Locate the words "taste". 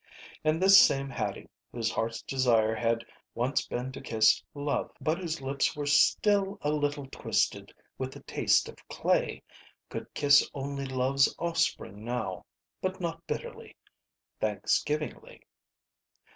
8.23-8.67